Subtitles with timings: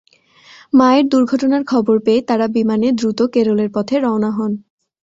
[0.73, 4.51] মায়ের দুর্ঘটনার খবর পেয়ে তারা বিমানে দ্রুত কেরলের পথে রওনা হন।